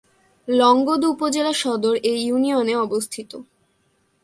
[0.47, 3.31] লংগদু উপজেলা সদর এ ইউনিয়নে অবস্থিত।